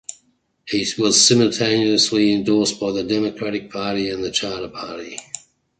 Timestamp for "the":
2.91-3.03, 4.23-4.31